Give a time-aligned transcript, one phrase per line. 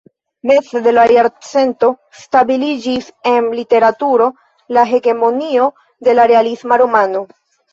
[0.51, 1.89] Meze de la jarcento
[2.21, 4.31] stabiliĝis en literaturo
[4.79, 5.69] la hegemonio
[6.09, 7.25] de la realisma romano.